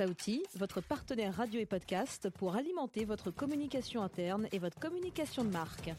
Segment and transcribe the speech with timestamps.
[0.00, 5.50] Saouti, votre partenaire radio et podcast pour alimenter votre communication interne et votre communication de
[5.50, 5.90] marque.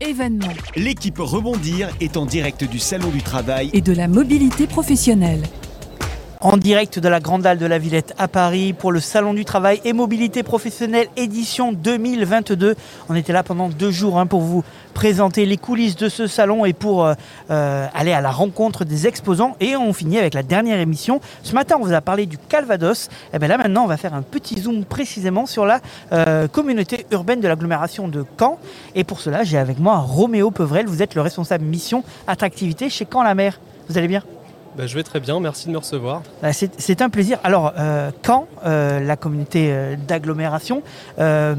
[0.00, 3.68] Événement L'équipe Rebondir est en direct du Salon du Travail.
[3.74, 5.42] et de la mobilité professionnelle.
[6.46, 9.44] En direct de la Grande Halle de la Villette à Paris pour le Salon du
[9.44, 12.76] Travail et Mobilité Professionnelle édition 2022.
[13.08, 14.62] On était là pendant deux jours hein, pour vous
[14.94, 17.14] présenter les coulisses de ce salon et pour euh,
[17.50, 19.56] euh, aller à la rencontre des exposants.
[19.58, 21.20] Et on finit avec la dernière émission.
[21.42, 23.08] Ce matin, on vous a parlé du Calvados.
[23.34, 25.80] Et bien là, maintenant, on va faire un petit zoom précisément sur la
[26.12, 28.60] euh, communauté urbaine de l'agglomération de Caen.
[28.94, 30.86] Et pour cela, j'ai avec moi Roméo Pevrel.
[30.86, 33.58] Vous êtes le responsable mission attractivité chez Caen-la-Mer.
[33.88, 34.22] Vous allez bien?
[34.76, 36.22] Bah, je vais très bien, merci de me recevoir.
[36.44, 37.38] Euh, C'est un plaisir.
[37.44, 40.82] Alors, euh, quand euh, la communauté euh, d'agglomération,
[41.18, 41.54] euh,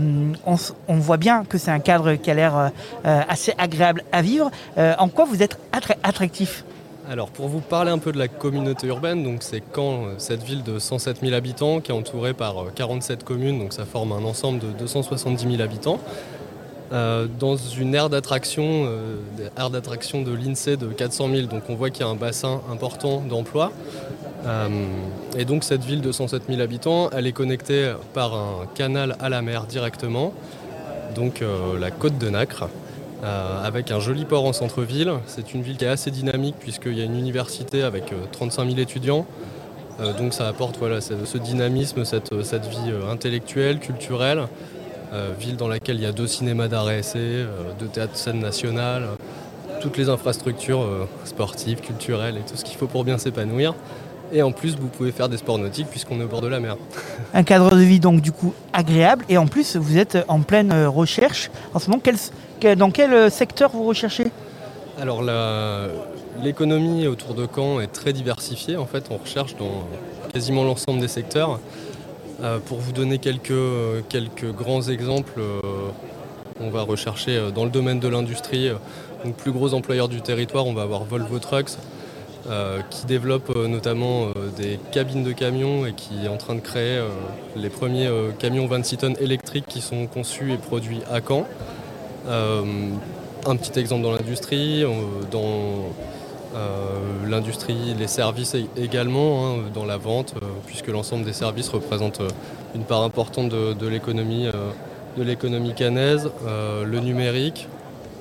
[0.46, 2.72] on, voit bien que c'est un cadre qui a l'air
[3.04, 4.52] assez agréable à vivre.
[4.78, 6.64] En quoi vous êtes attra- attractif?
[7.10, 10.62] Alors pour vous parler un peu de la communauté urbaine, donc c'est Caen, cette ville
[10.64, 14.26] de 107 000 habitants qui est entourée par euh, 47 communes, donc ça forme un
[14.26, 16.00] ensemble de 270 000 habitants.
[16.94, 21.64] Euh, dans une aire d'attraction, euh, des aires d'attraction de l'INSEE de 400 000, donc
[21.68, 23.74] on voit qu'il y a un bassin important d'emploi.
[24.46, 24.70] Euh,
[25.38, 29.28] et donc cette ville de 107 000 habitants, elle est connectée par un canal à
[29.28, 30.34] la mer directement,
[31.14, 31.44] donc
[31.78, 32.70] la côte de Nacre.
[33.24, 35.12] avec un joli port en centre-ville.
[35.26, 38.68] C'est une ville qui est assez dynamique puisqu'il y a une université avec euh, 35
[38.70, 39.26] 000 étudiants.
[40.20, 44.44] Donc ça apporte voilà, ce, dynamisme, cette, vie intellectuelle, culturelle.
[45.14, 48.14] Euh, ville dans laquelle il y a deux cinémas d'art et essai, euh, deux théâtres
[48.14, 50.86] de scène nationale, euh, toutes les infrastructures
[51.24, 53.74] sportives, culturelles et tout ce qu'il faut pour bien s'épanouir.
[54.34, 56.60] Et en plus, vous pouvez faire des sports nautiques puisqu'on est au bord de la
[56.60, 56.76] mer.
[57.34, 59.24] Un cadre de vie donc du coup agréable.
[59.30, 61.52] Et en plus, vous êtes en pleine recherche.
[61.74, 64.32] En ce moment, quel dans quel secteur vous recherchez?
[65.00, 65.22] Alors
[66.44, 68.76] l'économie autour de Caen est très diversifiée.
[68.78, 69.88] En fait, on recherche dans
[70.34, 71.60] quasiment l'ensemble des secteurs.
[72.42, 73.52] Euh, pour vous donner quelques,
[74.10, 75.60] quelques grands exemples, euh,
[76.60, 78.76] on va rechercher euh, dans le domaine de l'industrie, euh,
[79.26, 81.72] donc plus gros employeur du territoire, on va avoir Volvo Trucks,
[82.48, 86.54] euh, qui développe euh, notamment euh, des cabines de camions et qui est en train
[86.54, 87.10] de créer euh,
[87.56, 91.48] les premiers euh, camions 26 tonnes électriques qui sont conçus et produits à Caen.
[92.28, 92.64] Euh,
[93.48, 94.90] un petit exemple dans l'industrie, euh,
[95.32, 95.90] dans euh,
[97.28, 102.30] l'industrie, les services également, hein, dans la vente, euh, puisque l'ensemble des services représente euh,
[102.76, 104.72] une part importante de, l'économie euh,
[105.18, 106.30] de l'économie canaise.
[106.46, 107.68] Euh, le numérique,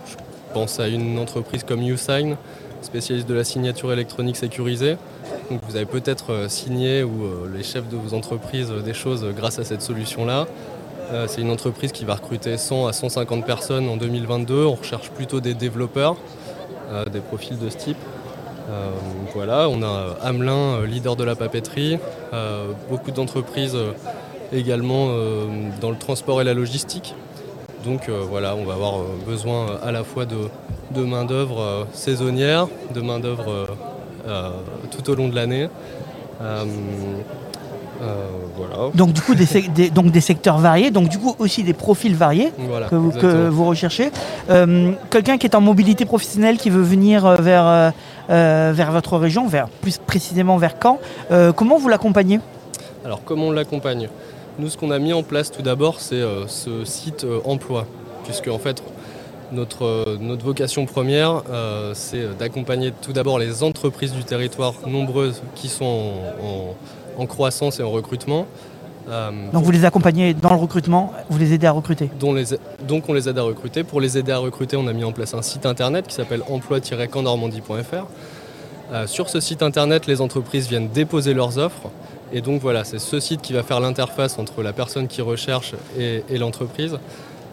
[0.06, 0.14] je
[0.54, 2.36] pense à une entreprise comme YouSign,
[2.82, 4.96] spécialiste de la signature électronique sécurisée.
[5.50, 9.24] Vous avez peut-être euh, signé ou euh, les chefs de vos entreprises euh, des choses
[9.24, 10.46] euh, grâce à cette solution-là.
[11.12, 14.64] Euh, c'est une entreprise qui va recruter 100 à 150 personnes en 2022.
[14.64, 16.16] On recherche plutôt des développeurs,
[16.90, 17.98] euh, des profils de ce type.
[18.68, 18.90] Euh,
[19.32, 21.98] voilà, on a Hamelin, euh, leader de la papeterie,
[22.32, 23.76] euh, beaucoup d'entreprises
[24.52, 25.08] également
[25.80, 27.14] dans le transport et la logistique.
[27.84, 30.36] Donc voilà, on va avoir besoin à la fois de,
[30.92, 33.66] de main-d'œuvre saisonnière, de main-d'œuvre
[34.92, 35.68] tout au long de l'année.
[38.02, 38.26] Euh,
[38.56, 38.90] voilà.
[38.94, 42.52] Donc du coup des, donc des secteurs variés, donc du coup aussi des profils variés.
[42.58, 43.50] Voilà, que vous, que exactement.
[43.50, 44.10] vous recherchez.
[44.50, 47.92] Euh, Quelqu'un qui est en mobilité professionnelle, qui veut venir euh, vers,
[48.28, 50.98] vers votre région, vers, plus précisément vers Caen,
[51.54, 52.40] comment vous l'accompagnez?
[53.04, 54.08] Alors comment on l'accompagne?
[54.58, 57.86] Nous ce qu'on a mis en place tout d'abord c'est ce site emploi,
[58.24, 58.82] puisque en fait
[59.52, 65.42] notre, euh, notre vocation première euh, c'est d'accompagner tout d'abord les entreprises du territoire nombreuses
[65.54, 66.74] qui sont en, en-
[67.22, 68.46] en croissance et en recrutement.
[69.08, 72.10] euh, Donc vous les accompagnez dans le recrutement, vous les aidez à recruter.
[72.20, 72.44] dont les,
[72.86, 73.84] donc on les aide à recruter.
[73.84, 76.42] Pour les aider à recruter, on a mis en place un site internet qui s'appelle
[76.50, 78.06] emploi-cannormandie.fr.
[78.92, 81.88] Euh, sur ce site internet, les entreprises viennent déposer leurs offres.
[82.32, 85.74] Et donc voilà, c'est ce site qui va faire l'interface entre la personne qui recherche
[85.98, 86.98] et, et l'entreprise.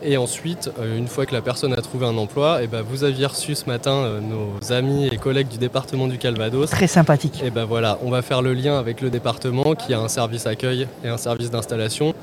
[0.05, 3.05] Et ensuite, euh, une fois que la personne a trouvé un emploi, et ben vous
[3.05, 6.69] aviez reçu ce matin euh, nos amis et collègues du département du Calvados.
[6.69, 7.41] Très sympathique.
[7.45, 10.45] Et ben voilà, on va faire le lien avec le département qui a un service
[10.45, 12.13] accueil et un service d'installation.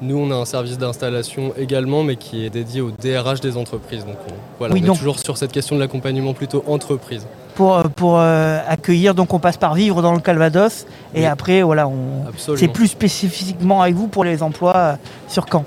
[0.00, 4.04] Nous, on a un service d'installation également, mais qui est dédié au DRH des entreprises.
[4.04, 7.26] Donc on, voilà, Oui, on donc- est toujours sur cette question de l'accompagnement plutôt entreprise.
[7.56, 11.26] Pour, euh, pour euh, accueillir, donc on passe par vivre dans le Calvados et Oui.
[11.26, 12.24] après voilà, on...
[12.56, 14.94] C'est plus spécifiquement avec vous pour les emplois euh,
[15.28, 15.64] sur Caen.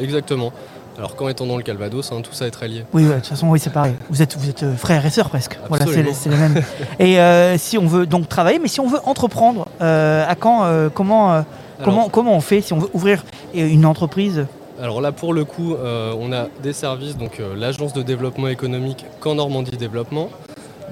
[0.00, 0.52] Exactement.
[0.98, 2.84] Alors quand étant dans le Calvados, hein, tout ça est très lié.
[2.92, 3.94] Oui, ouais, de toute façon, oui, c'est pareil.
[4.10, 5.58] Vous êtes, vous êtes euh, frères et sœurs presque.
[5.68, 6.62] Voilà, c'est les mêmes.
[6.98, 10.90] et euh, si on veut donc travailler, mais si on veut entreprendre euh, à euh,
[10.90, 11.44] comment,
[11.82, 13.24] comment, comment on fait si on veut ouvrir
[13.54, 14.46] une entreprise?
[14.80, 19.34] Alors là, pour le coup, on a des services, donc l'agence de développement économique Camp
[19.34, 20.28] Normandie Développement.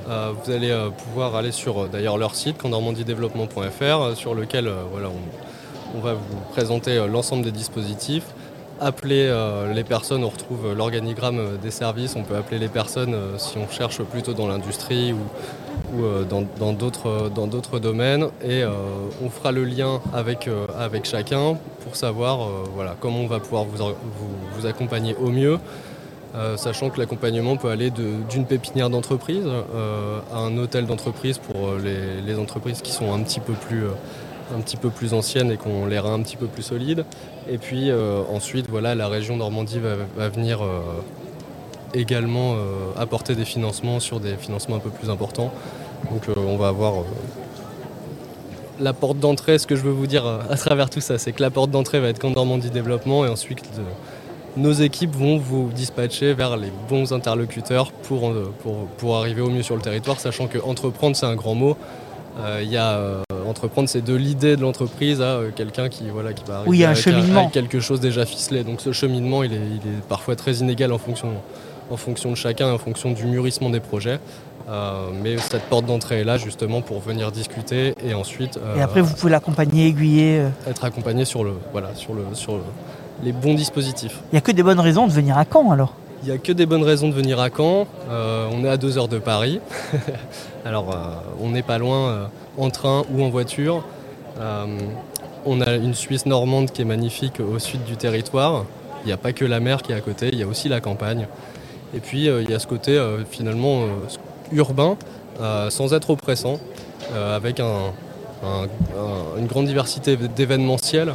[0.07, 0.73] Vous allez
[1.05, 7.05] pouvoir aller sur d'ailleurs leur site campnormandiedéveloppement.fr sur lequel voilà, on, on va vous présenter
[7.09, 8.27] l'ensemble des dispositifs.
[8.83, 12.69] Appeler euh, les personnes, on retrouve euh, l'organigramme euh, des services, on peut appeler les
[12.69, 15.19] personnes si on cherche plutôt dans l'industrie ou,
[16.31, 18.63] dans d'autres domaines et
[19.23, 20.49] on fera le lien avec,
[20.79, 23.93] avec chacun pour savoir voilà, comment on va pouvoir vous,
[24.57, 25.59] vous, accompagner au mieux.
[26.57, 29.47] Sachant que l'accompagnement peut aller d'une pépinière d'entreprise
[30.33, 33.85] à un hôtel d'entreprise pour les, entreprises qui sont un petit peu plus,
[34.57, 37.05] un petit peu plus anciennes et qui ont l'air un petit peu plus solides.
[37.49, 39.81] Et puis euh, ensuite, voilà, la région Normandie
[40.17, 40.81] va, venir euh,
[41.95, 42.57] également euh,
[42.97, 45.53] apporter des financements sur des financements un peu plus importants.
[46.11, 47.05] Donc on va avoir
[48.79, 51.43] la porte d'entrée, ce que je veux vous dire à travers tout ça, c'est que
[51.43, 53.61] la porte d'entrée va être Camp Normandie Développement et ensuite
[54.57, 58.33] nos équipes vont vous dispatcher vers les bons interlocuteurs pour,
[58.63, 61.77] pour, pour arriver au mieux sur le territoire, sachant que entreprendre c'est un grand mot.
[62.39, 66.09] Euh, Il y a euh, entreprendre, c'est de l'idée de l'entreprise à euh, quelqu'un qui,
[66.09, 67.41] voilà, qui va arriver Oui, il y a un avec, cheminement.
[67.41, 68.63] avec quelque chose déjà ficelé.
[68.65, 71.29] Donc ce cheminement, il est, il est parfois très inégal en fonction,
[71.91, 74.21] en fonction de chacun, en fonction du mûrissement des projets.
[74.69, 79.01] Euh, mais cette porte d'entrée est là justement pour venir discuter et ensuite Et après,
[79.01, 80.39] vous pouvez l'accompagner, aiguiller.
[80.41, 80.49] euh.
[80.71, 82.63] être accompagné sur, le, voilà, sur, le, sur le-
[83.25, 84.21] les bons dispositifs.
[84.31, 85.95] Il n'y a que des bonnes raisons de venir à Caen alors.
[86.23, 87.87] Il n'y a que des bonnes raisons de venir à Caen.
[88.11, 89.61] Euh, on est à deux heures de Paris.
[90.67, 90.97] Alors, euh,
[91.43, 92.27] on n'est pas loin euh,
[92.59, 93.83] en train ou en voiture.
[95.47, 98.65] On a une Suisse normande qui est magnifique au sud du territoire.
[99.05, 100.69] Il n'y a pas que la mer qui est à côté, il y a aussi
[100.69, 101.27] la campagne.
[101.95, 102.99] Et puis, il y a ce côté
[103.31, 103.85] finalement
[104.53, 104.97] urbain,
[105.71, 106.59] sans être oppressant,
[107.15, 107.93] avec un-
[108.45, 111.15] un- un- une grande diversité d'événementiels.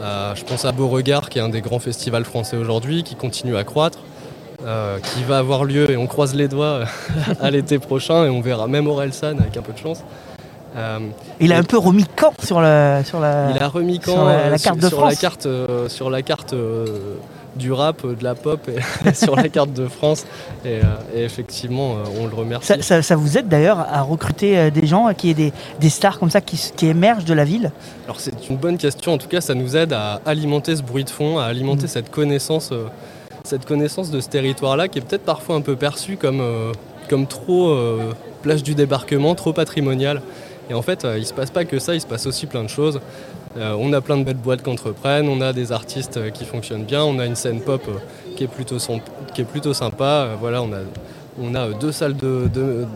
[0.00, 3.62] Je pense à Beauregard, qui est un des grands festivals français aujourd'hui, qui continue à
[3.64, 3.98] croître,
[4.68, 6.80] euh, qui va avoir lieu, et on croise les doigts,
[7.40, 10.02] à l'été prochain, et on verra même Orelsan avec un peu de chance.
[10.76, 10.98] Euh,
[11.40, 13.02] Il a un peu remis Caen sur la.
[13.02, 13.50] Sur la...
[13.56, 15.10] il a remis sur quand la- euh, la sur, carte de sur France.
[15.10, 16.84] la carte, euh, sur la carte euh,
[17.56, 18.60] du rap, euh, de la pop,
[19.06, 20.26] et sur la carte de France.
[20.66, 20.82] Et, euh,
[21.16, 22.66] et effectivement, euh, on le remercie.
[22.68, 25.88] Ça, ça- ça vous aide d'ailleurs à recruter euh, des gens, qui aient des, des
[25.88, 27.72] stars comme ça qui, émergent de la ville?
[28.04, 29.14] Alors c'est une bonne question.
[29.14, 31.88] En tout cas, ça nous aide à alimenter ce bruit de fond, à alimenter Mhm.
[31.88, 32.84] cette connaissance, euh,
[33.48, 36.72] cette connaissance de ce territoire-là, qui est peut-être parfois un peu perçu comme, euh,
[37.08, 38.12] comme trop euh,
[38.42, 40.20] plage du débarquement, trop patrimonial.
[40.70, 42.62] Et en fait, euh, il se passe pas que ça, il se passe aussi plein
[42.62, 43.00] de choses.
[43.56, 46.84] Euh, on a plein de belles boîtes qui entreprennent, on a des artistes qui fonctionnent
[46.84, 47.82] bien, on a une scène pop
[48.36, 48.76] qui est plutôt,
[49.34, 50.28] qui est plutôt sympa.
[50.38, 50.80] Voilà, on a,
[51.40, 52.86] on a deux salles de, de-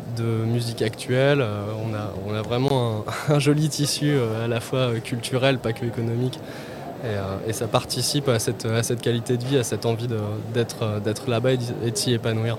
[0.47, 5.73] musique actuelle, on, a, on a vraiment un, joli tissu à la fois culturel, pas
[5.73, 6.39] que économique.
[7.03, 10.09] Et, euh, et ça participe à cette, à cette qualité de vie, à cette envie
[10.55, 12.59] d'être euh, d'être là-bas et de s'y épanouir.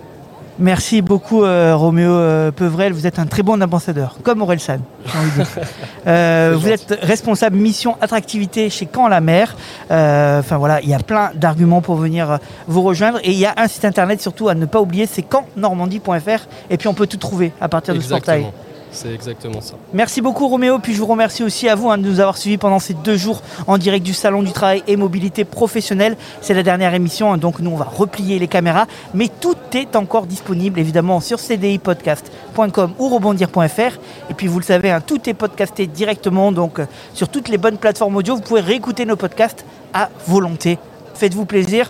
[0.59, 4.81] Merci beaucoup euh, Roméo euh, Pevrel, vous êtes un très bon ambassadeur, comme Aurel San,
[5.05, 5.47] j'ai envie de dire.
[6.05, 9.55] Euh, vous êtes responsable mission attractivité chez Caen la Mer.
[9.89, 13.53] Enfin voilà, il y a plein d'arguments pour venir vous rejoindre et il y a
[13.55, 17.15] un site internet surtout à ne pas oublier, c'est campnormandie.fr et puis on peut tout
[17.15, 18.47] trouver à partir de ce portail.
[18.93, 19.73] C'est exactement ça.
[19.93, 22.57] Merci beaucoup Roméo, puis je vous remercie aussi à vous hein, de nous avoir suivis
[22.57, 26.15] pendant ces deux jours en direct du Salon du Travail et Mobilité Professionnelle.
[26.41, 29.95] C'est la dernière émission, hein, donc nous on va replier les caméras, mais tout est
[29.95, 33.99] encore disponible évidemment sur cdipodcast.com ou rebondir.fr.
[34.29, 37.57] Et puis vous le savez, hein, tout est podcasté directement, donc euh, sur toutes les
[37.57, 40.77] bonnes plateformes audio, vous pouvez réécouter nos podcasts à volonté.
[41.15, 41.89] Faites-vous plaisir.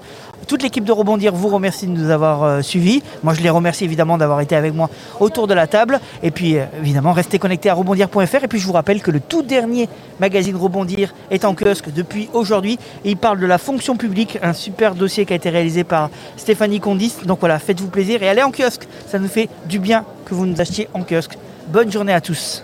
[0.53, 3.01] Toute l'équipe de Rebondir vous remercie de nous avoir euh, suivis.
[3.23, 4.87] Moi, je les remercie évidemment d'avoir été avec moi
[5.19, 5.99] autour de la table.
[6.21, 8.43] Et puis, euh, évidemment, restez connectés à rebondir.fr.
[8.43, 12.29] Et puis, je vous rappelle que le tout dernier magazine Rebondir est en kiosque depuis
[12.33, 12.77] aujourd'hui.
[13.03, 16.11] Et il parle de la fonction publique, un super dossier qui a été réalisé par
[16.37, 17.15] Stéphanie Condis.
[17.25, 18.87] Donc voilà, faites-vous plaisir et allez en kiosque.
[19.07, 21.35] Ça nous fait du bien que vous nous achetiez en kiosque.
[21.69, 22.63] Bonne journée à tous.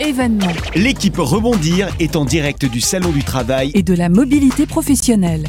[0.00, 5.46] Événements L'équipe Rebondir est en direct du Salon du Travail et de la mobilité professionnelle.